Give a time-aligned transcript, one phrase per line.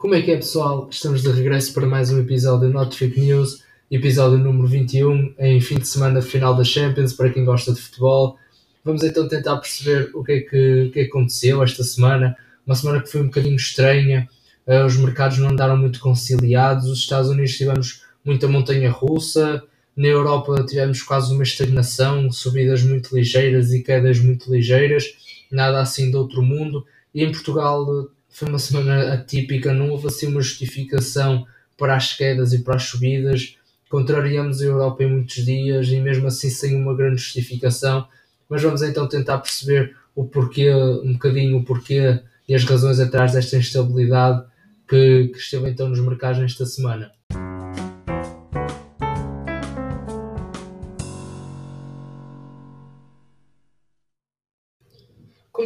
[0.00, 0.88] Como é que é, pessoal?
[0.90, 5.60] Estamos de regresso para mais um episódio de Not Trip News, episódio número 21, em
[5.60, 8.38] fim de semana final da Champions, para quem gosta de futebol.
[8.82, 12.34] Vamos então tentar perceber o que é que, o que, é aconteceu esta semana.
[12.66, 14.26] Uma semana que foi um bocadinho estranha,
[14.66, 19.62] uh, os mercados não andaram muito conciliados, os Estados Unidos tivemos muita montanha russa,
[19.94, 25.04] na Europa tivemos quase uma estagnação, subidas muito ligeiras e quedas muito ligeiras,
[25.52, 26.86] nada assim de outro mundo.
[27.14, 32.52] E em Portugal foi uma semana atípica, não houve assim uma justificação para as quedas
[32.52, 33.56] e para as subidas.
[33.88, 38.06] Contrariamos a Europa em muitos dias e mesmo assim sem uma grande justificação.
[38.48, 43.32] Mas vamos então tentar perceber o porquê, um bocadinho o porquê e as razões atrás
[43.32, 44.44] desta instabilidade
[44.88, 47.12] que, que esteve então nos mercados nesta semana.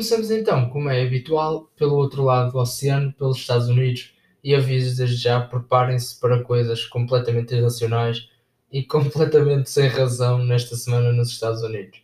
[0.04, 4.12] Começamos então, como é habitual, pelo outro lado do oceano, pelos Estados Unidos,
[4.44, 8.28] e aviso desde já: preparem-se para coisas completamente irracionais
[8.70, 12.02] e completamente sem razão nesta semana nos Estados Unidos.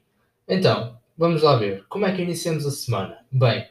[0.48, 1.84] Então, vamos lá ver.
[1.91, 3.19] Como é que iniciamos a semana?
[3.31, 3.69] Bem,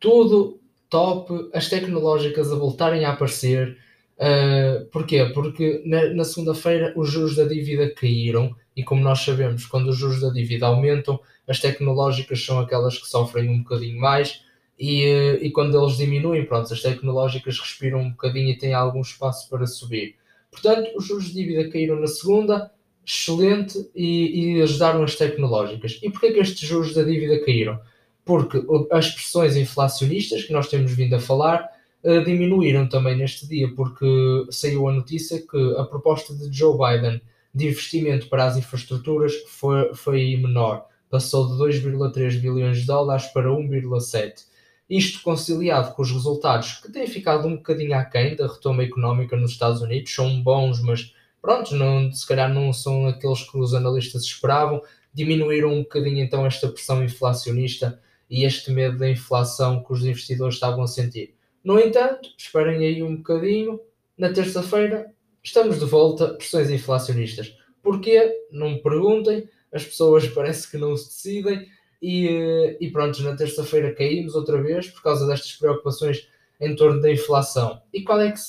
[0.00, 3.78] tudo top, as tecnológicas a voltarem a aparecer.
[4.20, 5.30] Uh, porquê?
[5.32, 9.96] Porque na, na segunda-feira os juros da dívida caíram e, como nós sabemos, quando os
[9.96, 11.18] juros da dívida aumentam,
[11.48, 14.42] as tecnológicas são aquelas que sofrem um bocadinho mais
[14.78, 19.00] e, eh, e quando eles diminuem, pronto, as tecnológicas respiram um bocadinho e têm algum
[19.00, 20.16] espaço para subir.
[20.50, 22.70] Portanto, os juros de dívida caíram na segunda,
[23.06, 25.98] excelente, e, e ajudaram as tecnológicas.
[26.02, 27.80] E porquê que estes juros da dívida caíram?
[28.24, 31.68] Porque as pressões inflacionistas que nós temos vindo a falar
[32.04, 34.06] uh, diminuíram também neste dia, porque
[34.50, 37.20] saiu a notícia que a proposta de Joe Biden
[37.54, 43.50] de investimento para as infraestruturas foi, foi menor passou de 2,3 bilhões de dólares para
[43.50, 44.44] 1,7.
[44.88, 49.50] Isto conciliado com os resultados que têm ficado um bocadinho aquém da retoma económica nos
[49.50, 54.22] Estados Unidos, são bons, mas pronto, não, se calhar não são aqueles que os analistas
[54.22, 54.80] esperavam,
[55.12, 60.54] diminuíram um bocadinho então esta pressão inflacionista e este medo da inflação que os investidores
[60.54, 61.34] estavam a sentir.
[61.64, 63.80] No entanto, esperem aí um bocadinho,
[64.16, 65.12] na terça-feira
[65.42, 67.54] estamos de volta, pressões inflacionistas.
[67.82, 68.46] Porquê?
[68.50, 71.66] Não me perguntem, as pessoas parece que não se decidem
[72.00, 76.28] e, eh, e pronto, na terça-feira caímos outra vez por causa destas preocupações
[76.60, 77.80] em torno da inflação.
[77.92, 78.40] E qual é que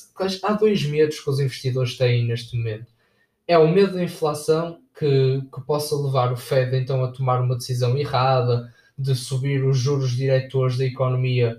[0.44, 2.88] há dois medos que os investidores têm neste momento.
[3.48, 7.56] É o medo da inflação que, que possa levar o Fed então a tomar uma
[7.56, 11.58] decisão errada de subir os juros diretores da economia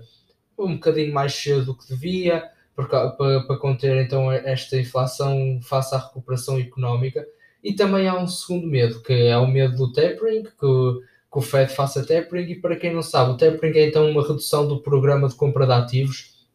[0.57, 5.93] um bocadinho mais cedo do que devia para, para, para conter então esta inflação face
[5.93, 7.25] à recuperação económica
[7.63, 11.41] e também há um segundo medo, que é o medo do tapering, que, que o
[11.41, 12.51] Fed faça tapering.
[12.51, 15.65] E para quem não sabe, o tapering é então uma redução do programa de compra
[15.65, 16.45] de ativos.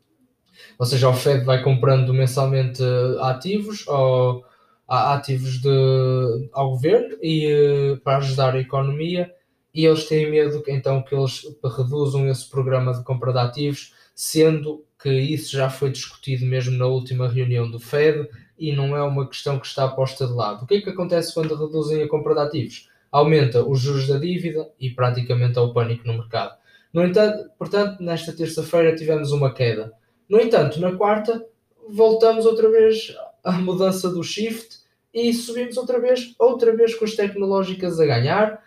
[0.78, 2.82] Ou seja, o Fed vai comprando mensalmente
[3.22, 4.44] ativos ou
[4.86, 9.30] ativos de, ao governo e eh, para ajudar a economia
[9.78, 11.42] e eles têm medo então que eles
[11.76, 16.86] reduzam esse programa de compra de ativos, sendo que isso já foi discutido mesmo na
[16.86, 18.28] última reunião do Fed
[18.58, 20.64] e não é uma questão que está posta de lado.
[20.64, 22.90] O que é que acontece quando reduzem a compra de ativos?
[23.12, 26.56] Aumenta os juros da dívida e praticamente há o pânico no mercado.
[26.92, 29.92] No entanto, portanto, nesta terça-feira tivemos uma queda.
[30.28, 31.46] No entanto, na quarta
[31.88, 33.14] voltamos outra vez
[33.44, 34.78] à mudança do shift
[35.14, 38.66] e subimos outra vez, outra vez com as tecnológicas a ganhar,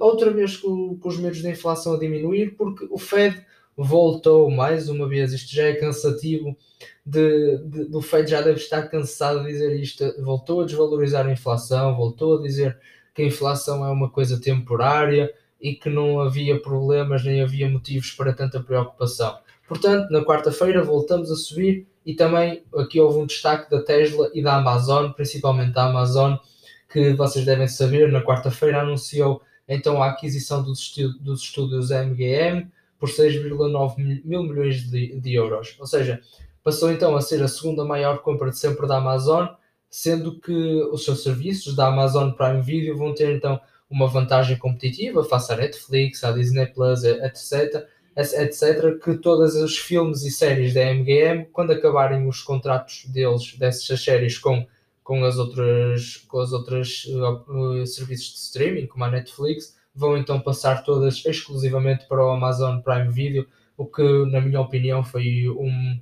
[0.00, 3.44] outra vez com, com os medos da inflação a diminuir, porque o Fed
[3.76, 5.32] voltou mais uma vez.
[5.32, 6.56] Isto já é cansativo.
[7.06, 10.04] De, de, do Fed já deve estar cansado de dizer isto.
[10.22, 12.78] Voltou a desvalorizar a inflação, voltou a dizer
[13.14, 18.12] que a inflação é uma coisa temporária e que não havia problemas nem havia motivos
[18.12, 19.38] para tanta preocupação.
[19.66, 24.42] Portanto, na quarta-feira voltamos a subir e também aqui houve um destaque da Tesla e
[24.42, 26.36] da Amazon, principalmente da Amazon,
[26.88, 33.08] que vocês devem saber, na quarta-feira anunciou então a aquisição dos, dos estúdios MGM, por
[33.08, 35.76] 6,9 mil milhões de, de, euros.
[35.78, 36.20] Ou seja,
[36.64, 39.46] passou então a ser a segunda maior compra de sempre da Amazon,
[39.88, 45.24] sendo que os seus serviços da Amazon Prime Video vão ter então uma vantagem competitiva
[45.24, 47.86] face à Netflix, à Disney Plus, etc.
[48.16, 48.98] etc.
[49.02, 54.38] Que todos os filmes e séries da MGM, quando acabarem os contratos deles, dessas séries
[54.38, 54.66] com,
[55.08, 60.38] com as outras, com as outras uh, serviços de streaming, como a Netflix, vão então
[60.38, 65.98] passar todas exclusivamente para o Amazon Prime Video, o que, na minha opinião, foi um,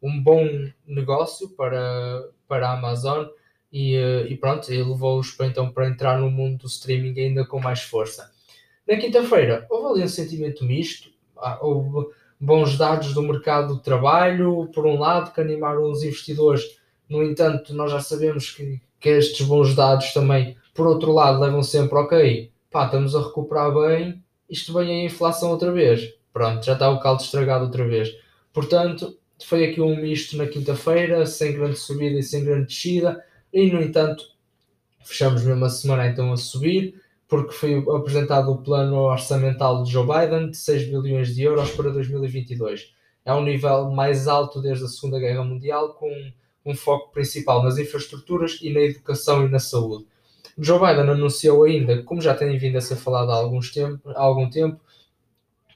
[0.00, 0.48] um bom
[0.86, 3.26] negócio para, para a Amazon
[3.70, 7.60] e, eh, e pronto, e levou-os então, para entrar no mundo do streaming ainda com
[7.60, 8.32] mais força.
[8.88, 12.08] Na quinta-feira houve ali um sentimento misto, ah, houve
[12.40, 16.64] bons dados do mercado de trabalho, por um lado, que animaram os investidores.
[17.08, 21.62] No entanto, nós já sabemos que, que estes bons dados também, por outro lado, levam
[21.62, 26.14] sempre, ok, pá, estamos a recuperar bem, isto vem a inflação outra vez.
[26.32, 28.14] Pronto, já está o caldo estragado outra vez.
[28.52, 33.70] Portanto, foi aqui um misto na quinta-feira, sem grande subida e sem grande descida, e
[33.70, 34.24] no entanto,
[35.04, 40.06] fechamos mesmo a semana então a subir porque foi apresentado o plano orçamental de Joe
[40.06, 42.94] Biden de 6 bilhões de euros para 2022.
[43.24, 46.08] É um nível mais alto desde a Segunda Guerra Mundial, com
[46.66, 50.06] um foco principal nas infraestruturas e na educação e na saúde.
[50.58, 54.48] Joe Biden anunciou ainda, como já tem vindo a ser falado há, tempo, há algum
[54.48, 54.80] tempo,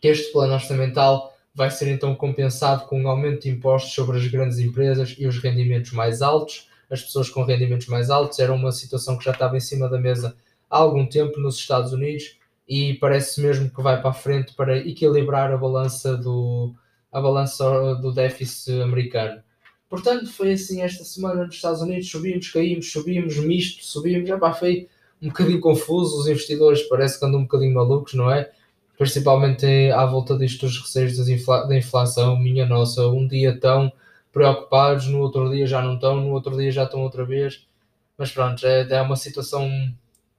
[0.01, 4.27] que este plano orçamental vai ser então compensado com um aumento de impostos sobre as
[4.27, 6.69] grandes empresas e os rendimentos mais altos.
[6.91, 9.99] As pessoas com rendimentos mais altos era uma situação que já estava em cima da
[9.99, 10.35] mesa
[10.69, 14.79] há algum tempo nos Estados Unidos e parece mesmo que vai para a frente para
[14.79, 16.75] equilibrar a balança do,
[17.13, 19.43] a balança do déficit americano.
[19.91, 24.53] Portanto, foi assim esta semana nos Estados Unidos, subimos, caímos, subimos, misto, subimos, já pá,
[24.53, 24.89] foi
[25.21, 28.53] um bocadinho confuso, os investidores parece que andam um bocadinho malucos, não é?
[28.97, 33.93] Principalmente à volta disto dos receios infla da inflação, minha nossa, um dia estão
[34.33, 37.67] preocupados, no outro dia já não estão, no outro dia já estão outra vez,
[38.17, 39.69] mas pronto, é, é uma situação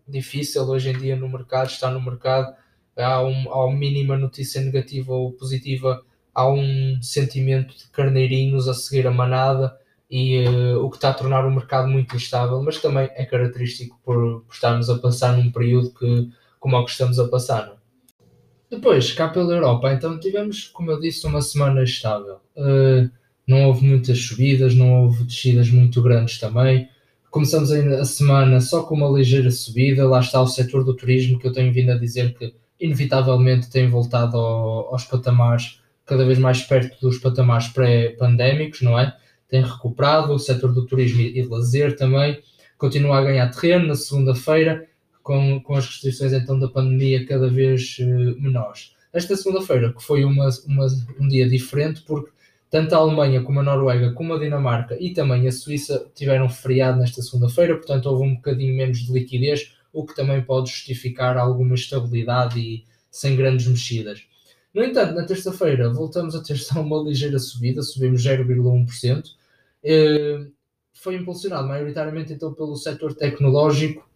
[0.08, 2.56] difícil hoje em dia no mercado, está no mercado,
[2.96, 8.74] há, um, há uma mínima notícia negativa ou positiva, há um sentimento de carneirinhos a
[8.74, 9.76] seguir a manada
[10.10, 14.00] e uh, o que está a tornar o mercado muito instável, mas também é característico
[14.04, 16.30] por, por estarmos a passar num período que,
[16.60, 17.70] como é o que estamos a passar.
[17.70, 18.76] É?
[18.76, 22.40] Depois, cá pela Europa, então tivemos, como eu disse, uma semana estável.
[22.56, 23.10] Uh,
[23.48, 26.90] não houve muitas subidas, não houve descidas muito grandes também.
[27.30, 31.48] Começamos a semana só com uma ligeira subida, lá está o setor do turismo que
[31.48, 35.81] eu tenho vindo a dizer que inevitavelmente tem voltado ao, aos patamares
[36.12, 39.16] cada vez mais perto dos patamares pré-pandémicos, não é?
[39.48, 42.44] Tem recuperado, o setor do turismo e lazer também
[42.78, 44.90] continua a ganhar terreno na segunda-feira,
[45.24, 48.94] com, com as restrições então da pandemia cada vez uh, menores.
[49.14, 50.86] Esta segunda-feira, que foi uma, uma,
[51.18, 52.30] um dia diferente, porque
[52.70, 57.00] tanto a Alemanha como a Noruega, como a Dinamarca e também a Suíça tiveram feriado
[57.00, 61.76] nesta segunda-feira, portanto houve um bocadinho menos de liquidez, o que também pode justificar alguma
[61.76, 64.30] estabilidade e sem grandes mexidas.
[64.74, 69.24] No entanto, na terça-feira voltamos a ter só uma ligeira subida, subimos 0,1%.
[69.84, 70.48] Eh,
[70.94, 74.08] foi impulsionado maioritariamente então pelo setor tecnológico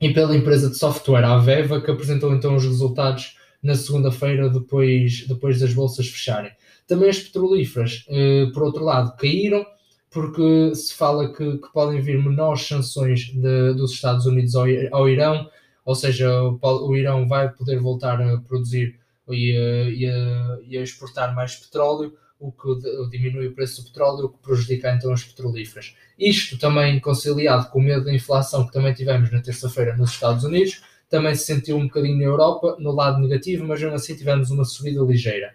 [0.00, 5.26] e pela empresa de software, a Aveva, que apresentou então os resultados na segunda-feira depois,
[5.26, 6.52] depois das bolsas fecharem.
[6.86, 9.64] Também as petrolíferas, eh, por outro lado, caíram
[10.12, 15.08] porque se fala que, que podem vir menores sanções de, dos Estados Unidos ao, ao
[15.08, 15.48] Irão,
[15.84, 20.78] ou seja, o, o, Irão vai poder voltar a produzir e a, e, a, e
[20.78, 22.68] a, exportar mais petróleo, o que
[23.10, 25.94] diminui o preço do petróleo, o que prejudica então as petrolíferas.
[26.18, 30.42] Isto também conciliado com o medo da inflação que também tivemos na terça-feira nos Estados
[30.42, 34.50] Unidos, também se sentiu um bocadinho na Europa, no lado negativo, mas mesmo assim tivemos
[34.50, 35.54] uma subida ligeira.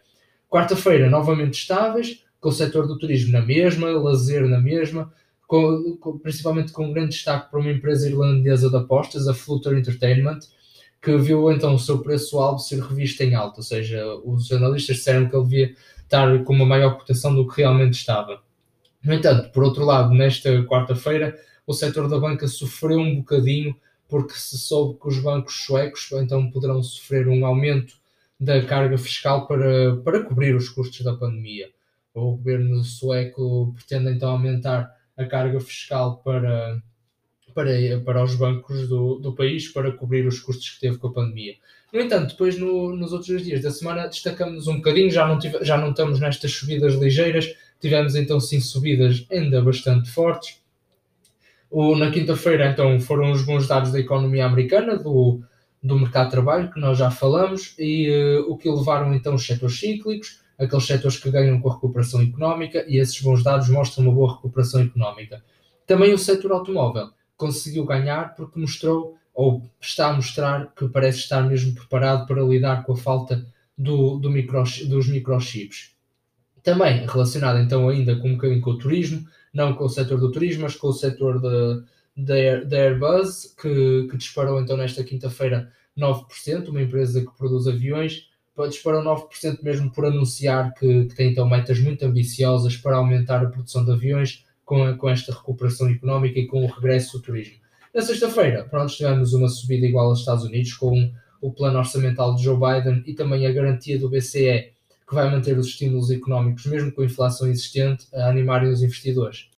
[0.49, 5.11] Quarta-feira, novamente estáveis, com o setor do turismo na mesma, lazer na mesma,
[5.47, 9.73] com, com, principalmente com um grande destaque para uma empresa irlandesa de apostas, a Flutter
[9.73, 10.39] Entertainment,
[11.01, 15.29] que viu então o seu preço-alvo ser revisto em alta, ou seja, os analistas disseram
[15.29, 18.41] que ele devia estar com uma maior cotação do que realmente estava.
[19.03, 23.75] No entanto, por outro lado, nesta quarta-feira, o setor da banca sofreu um bocadinho
[24.07, 27.95] porque se soube que os bancos suecos então poderão sofrer um aumento
[28.39, 31.69] da carga fiscal para, para cobrir os custos da pandemia.
[32.13, 36.81] O governo sueco pretende então aumentar a carga fiscal para,
[37.57, 37.71] para,
[38.06, 41.56] para os bancos do, do país para cobrir os custos que teve com a pandemia.
[41.92, 45.66] No entanto, depois no, nos outros dias da semana destacamos um bocadinho, já não, tive,
[45.66, 50.61] já não estamos nestas subidas ligeiras, tivemos então sim subidas ainda bastante fortes.
[51.71, 55.42] O, na quinta-feira então foram os bons dados da economia americana, do,
[55.81, 59.44] do mercado de trabalho, que nós já falamos, e uh, o que levaram então os
[59.44, 64.06] setores cíclicos, aqueles setores que ganham com a recuperação económica, e esses bons dados mostram
[64.06, 65.44] uma boa recuperação económica.
[65.87, 71.41] Também o setor automóvel conseguiu ganhar porque mostrou, ou está a mostrar, que parece estar
[71.44, 73.45] mesmo preparado para lidar com a falta
[73.77, 75.95] do, do micro, dos microchips.
[76.63, 80.31] Também relacionado então ainda com um bocadinho com o turismo, não com o setor do
[80.31, 86.81] turismo, mas com o setor da Airbus, que, que disparou então nesta quinta-feira 9%, uma
[86.81, 88.27] empresa que produz aviões,
[88.69, 93.49] disparou 9% mesmo por anunciar que, que, tem então metas muito ambiciosas para aumentar a
[93.49, 97.56] produção de aviões com, a, com esta recuperação económica e com o regresso do turismo.
[97.95, 101.09] Na sexta-feira, pronto, tivemos uma subida igual aos Estados Unidos com
[101.42, 104.74] o plano orçamental de Joe Biden e também a garantia do BCE
[105.07, 109.50] que vai manter os estímulos económicos, mesmo com a inflação existente, a animarem os investidores.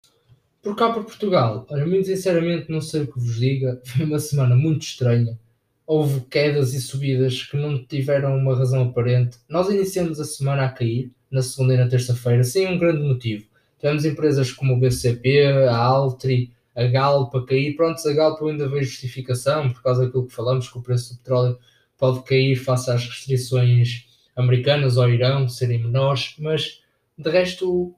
[0.62, 4.20] Por cá por Portugal, olha, muito sinceramente não sei o que vos diga, foi uma
[4.20, 5.40] semana muito estranha.
[5.88, 9.40] Houve quedas e subidas que não tiveram uma razão aparente.
[9.50, 13.49] Nós iniciamos a semana a cair, na segunda e na terça-feira, sem um grande motivo.
[13.80, 17.76] Tivemos empresas como o BCP, a Altri, a Galp a cair.
[17.76, 21.18] Pronto, a Galp ainda veio justificação, por causa daquilo que falamos, que o preço do
[21.20, 21.60] petróleo
[21.98, 26.82] pode cair face às restrições americanas ao Irão serem menores, mas
[27.18, 27.94] de resto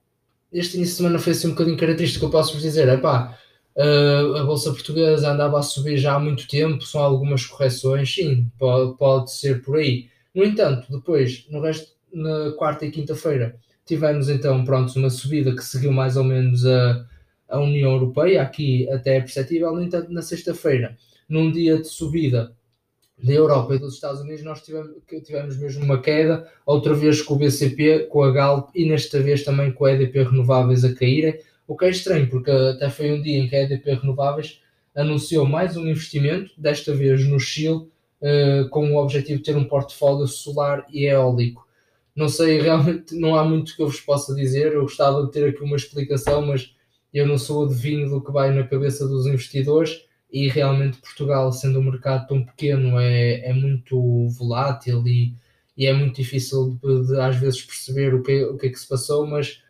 [0.51, 3.37] este início de semana foi assim um bocadinho característico, eu posso vos dizer, é pá,
[3.77, 8.51] uh, a Bolsa Portuguesa andava a subir já há muito tempo, são algumas correções, sim,
[8.59, 10.09] pode, pode ser por aí.
[10.35, 13.57] No entanto, depois, no resto, na quarta e quinta-feira,
[13.91, 17.05] tivemos então, pronto, uma subida que seguiu mais ou menos a,
[17.49, 22.55] a União Europeia, aqui até é perceptível, no entanto, na sexta-feira, num dia de subida
[23.21, 24.91] da Europa e dos Estados Unidos, nós tivemos,
[25.25, 29.43] tivemos mesmo uma queda, outra vez com o BCP, com a Galp e nesta vez
[29.43, 33.21] também com a EDP Renováveis a caírem, o que é estranho, porque até foi um
[33.21, 34.61] dia em que a EDP Renováveis
[34.95, 37.75] anunciou mais um investimento, desta vez no Chile,
[38.21, 41.69] uh, com o objetivo de ter um portfólio solar e eólico.
[42.15, 45.49] Não sei, realmente não há muito que eu vos possa dizer, eu gostava de ter
[45.49, 46.75] aqui uma explicação, mas
[47.13, 50.05] eu não sou adivinho do que vai na cabeça dos investidores.
[50.31, 55.35] E realmente Portugal, sendo um mercado tão pequeno, é, é muito volátil e,
[55.75, 58.79] e é muito difícil de, de, às vezes perceber o que, o que é que
[58.79, 59.61] se passou, mas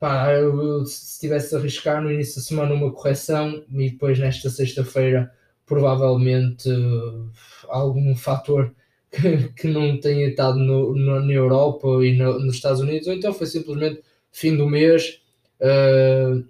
[0.00, 4.50] pá, eu, se tivesse a arriscar no início da semana uma correção e depois nesta
[4.50, 5.32] sexta-feira
[5.66, 7.30] provavelmente uh,
[7.68, 8.74] algum fator
[9.56, 13.34] que, não tenha estado no, no, na Europa e no, nos Estados Unidos, ou então
[13.34, 15.20] foi simplesmente fim do mês,
[15.60, 16.46] uh,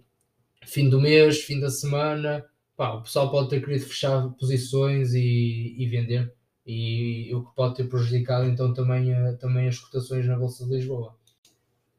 [0.67, 2.45] fim do mês, fim da semana,
[2.76, 6.33] pá, o pessoal pode ter querido fechar posições e, e vender,
[6.67, 10.75] e o que pode ter prejudicado então também, a, também as cotações na Bolsa de
[10.75, 11.17] Lisboa.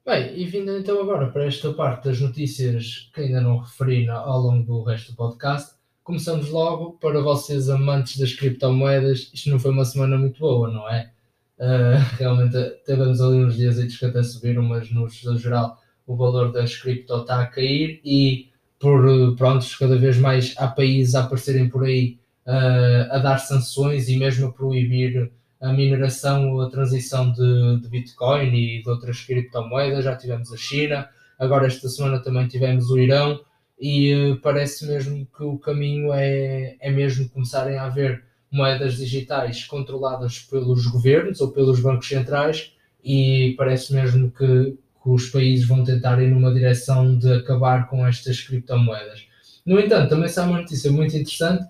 [0.05, 4.39] Bem, e vindo então agora para esta parte das notícias que ainda não referi ao
[4.39, 5.75] longo do resto do podcast,
[6.11, 9.31] começamos logo para vocês amantes das criptomoedas.
[9.33, 11.09] Isto não foi uma semana muito boa, não é?
[11.57, 16.75] Uh, realmente tivemos ali uns dias que até subiram, mas no, geral o valor das
[16.75, 21.85] cripto está a cair e por pronto, cada vez mais há países a aparecerem por
[21.85, 27.79] aí uh, a dar sanções e mesmo a proibir a mineração ou a transição de,
[27.79, 30.03] de, Bitcoin e de outras criptomoedas.
[30.03, 31.07] Já tivemos a China,
[31.39, 33.39] agora esta semana também tivemos o Irão
[33.81, 39.65] e uh, parece mesmo que o caminho é, é mesmo começarem a haver moedas digitais
[39.65, 42.73] controladas pelos governos ou pelos bancos centrais
[43.03, 48.05] e parece mesmo que que os países vão tentar ir numa direção de acabar com
[48.05, 49.27] estas criptomoedas.
[49.65, 51.65] No entanto, também sai uma notícia muito interessante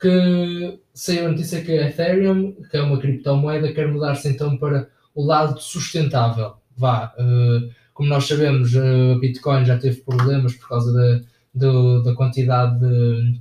[0.00, 4.88] que saiu a notícia que a Ethereum, que é uma criptomoeda, quer mudar-se então para
[5.14, 6.54] o lado sustentável.
[6.76, 11.20] Vá, uh, como nós sabemos, a uh, Bitcoin já teve problemas por causa da,
[11.54, 13.40] da, da quantidade de,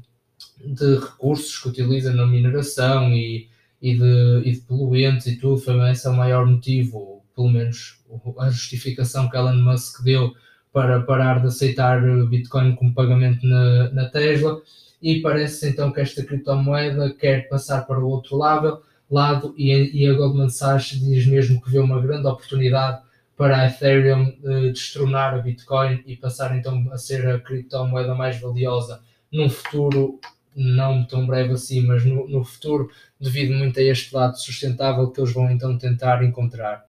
[0.74, 3.48] de, recursos que utiliza na mineração e,
[3.82, 5.58] e, de, e de poluentes e tudo.
[5.58, 8.00] Foi esse é o maior motivo, pelo menos
[8.40, 10.34] a justificação que Elon Musk deu
[10.74, 14.62] para parar de aceitar Bitcoin como pagamento na, na Tesla
[15.02, 20.08] e parece então que esta criptomoeda quer passar para o outro lado, lado e, e
[20.08, 23.02] a Goldman Sachs diz mesmo que vê uma grande oportunidade
[23.42, 28.40] para a Ethereum uh, destronar a Bitcoin e passar então a ser a criptomoeda mais
[28.40, 30.20] valiosa num futuro
[30.56, 35.20] não tão breve assim, mas no, no futuro, devido muito a este lado sustentável que
[35.20, 36.86] eles vão então tentar encontrar.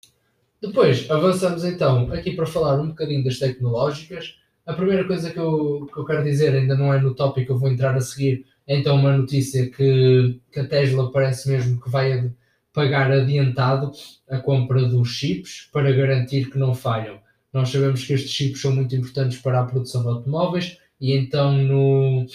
[0.62, 4.38] Depois, avançamos então aqui para falar um bocadinho das tecnológicas.
[4.66, 7.52] A primeira coisa que eu, que eu quero dizer, ainda não é no tópico que
[7.54, 11.80] eu vou entrar a seguir, é então uma notícia que, que a Tesla parece mesmo
[11.80, 12.30] que vai
[12.74, 13.92] pagar adiantado
[14.30, 17.20] a compra dos chips para garantir que não falham.
[17.52, 21.52] Nós sabemos que estes chips são muito importantes para a produção de automóveis e então
[21.52, 22.26] no,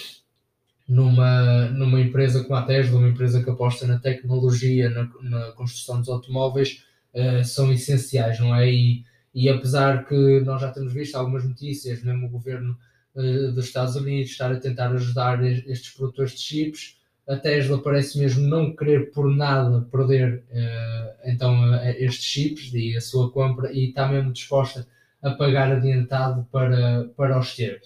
[0.88, 6.00] numa, numa empresa como a Tesla, uma empresa que aposta na tecnologia, na, na construção
[6.00, 8.70] dos automóveis, uh, são essenciais, não é?
[8.70, 12.76] E, e apesar que nós já temos visto algumas notícias, mesmo o governo
[13.14, 16.96] uh, dos Estados Unidos estar a tentar ajudar estes produtores de chips,
[17.28, 23.00] a Tesla parece mesmo não querer por nada perder uh, então estes chips e a
[23.00, 24.86] sua compra e está mesmo disposta
[25.22, 27.80] a pagar adiantado para, para os ter.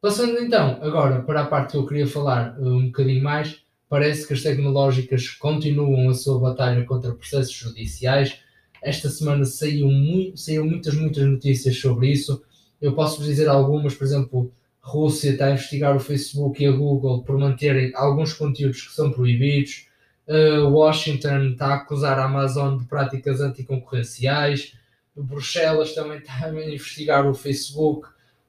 [0.00, 4.34] Passando então agora para a parte que eu queria falar um bocadinho mais, parece que
[4.34, 8.40] as tecnológicas continuam a sua batalha contra processos judiciais
[8.86, 12.42] esta semana saiu muitas, muitas notícias sobre isso.
[12.80, 14.52] Eu posso vos dizer algumas, por exemplo,
[14.86, 19.10] Rússia está a investigar o Facebook e a Google por manterem alguns conteúdos que são
[19.10, 19.88] proibidos.
[20.28, 24.74] Uh, Washington está a acusar a Amazon de práticas anticoncorrenciais.
[25.16, 28.06] Bruxelas também está a investigar o Facebook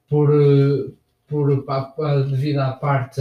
[0.07, 0.29] por,
[1.27, 1.65] por,
[2.29, 3.19] devido à parte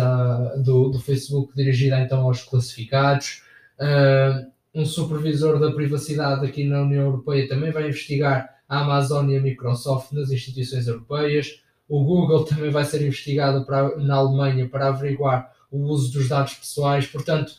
[0.58, 3.42] do, do Facebook dirigida então aos classificados.
[3.80, 9.38] Uh, um supervisor da privacidade aqui na União Europeia também vai investigar a Amazon e
[9.38, 11.62] a Microsoft nas instituições europeias.
[11.88, 16.54] O Google também vai ser investigado para, na Alemanha para averiguar o uso dos dados
[16.54, 17.06] pessoais.
[17.06, 17.52] Portanto,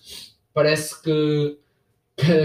[0.54, 1.58] parece que,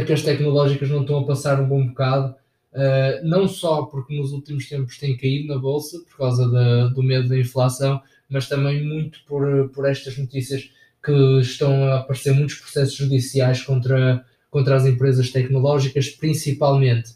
[0.07, 2.35] que, as tecnológicas não estão a passar um bom bocado.
[2.73, 7.03] Uh, não só porque nos últimos tempos têm caído na bolsa por causa da, do
[7.03, 10.71] medo da inflação, mas também muito por, por estas notícias
[11.05, 17.11] que estão a aparecer muitos processos judiciais contra, contra as empresas tecnológicas, principalmente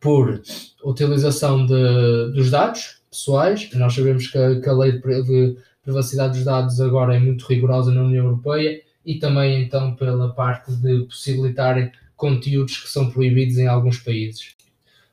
[0.00, 0.40] por
[0.82, 3.70] utilização de, dos dados pessoais.
[3.74, 7.92] Nós sabemos que a, que a lei de privacidade dos dados agora é muito rigorosa
[7.92, 13.66] na União Europeia e também então pela parte de possibilitarem conteúdos que são proibidos em
[13.66, 14.54] alguns países.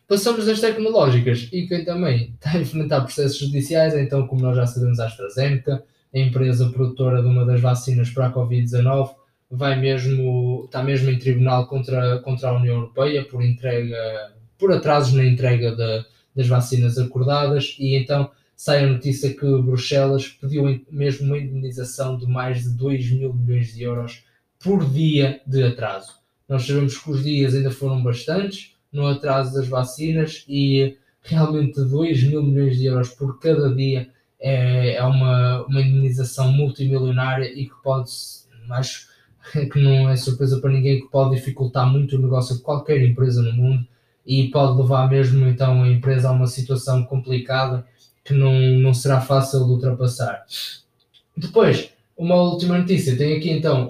[0.08, 4.65] Passamos das tecnológicas e quem também está a enfrentar processos judiciais, então, como nós já
[4.65, 9.15] sabemos, a AstraZeneca, a empresa produtora de uma das vacinas para a Covid-19,
[9.50, 15.13] vai mesmo, está mesmo em tribunal contra, contra a União Europeia por entrega, por atrasos
[15.13, 21.27] na entrega de, das vacinas acordadas e então sai a notícia que Bruxelas pediu mesmo
[21.27, 24.23] uma indemnização de mais de 2 mil milhões de euros
[24.59, 26.13] por dia de atraso.
[26.47, 32.23] Nós sabemos que os dias ainda foram bastantes no atraso das vacinas e realmente 2
[32.23, 34.09] mil milhões de euros por cada dia
[34.39, 38.11] é, é uma, uma indemnização multimilionária e que pode,
[38.69, 39.07] acho
[39.71, 43.41] que não é surpresa para ninguém, que pode dificultar muito o negócio de qualquer empresa
[43.41, 43.88] no mundo
[44.25, 47.85] e pode levar mesmo então a empresa a uma situação complicada
[48.23, 50.45] que não, não será fácil de ultrapassar.
[51.35, 53.87] Depois, uma última notícia, tem aqui então,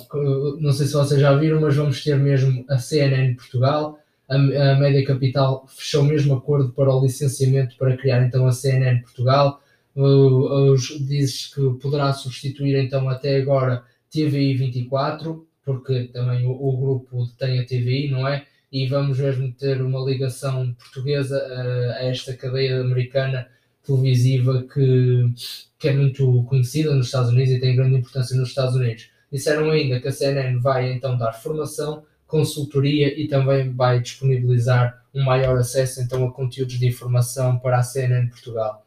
[0.60, 4.76] não sei se vocês já viram, mas vamos ter mesmo a CNN Portugal, a, a
[4.76, 9.62] Média Capital fechou mesmo acordo para o licenciamento para criar então a CNN Portugal,
[9.96, 17.28] uh, diz que poderá substituir então até agora TVI 24, porque também o, o grupo
[17.38, 18.46] tem a TVI, não é?
[18.72, 23.48] E vamos mesmo ter uma ligação portuguesa a, a esta cadeia americana
[23.84, 25.34] televisiva que,
[25.78, 29.10] que é muito conhecida nos Estados Unidos e tem grande importância nos Estados Unidos.
[29.32, 35.24] Disseram ainda que a CNN vai então dar formação, consultoria e também vai disponibilizar um
[35.24, 38.86] maior acesso então a conteúdos de informação para a CNN Portugal.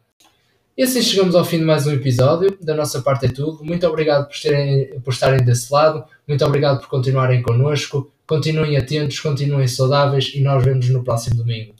[0.77, 2.57] E assim chegamos ao fim de mais um episódio.
[2.61, 3.63] Da nossa parte é tudo.
[3.63, 6.03] Muito obrigado por, terem, por estarem desse lado.
[6.27, 8.11] Muito obrigado por continuarem connosco.
[8.27, 11.75] Continuem atentos, continuem saudáveis e nós vemos no próximo domingo.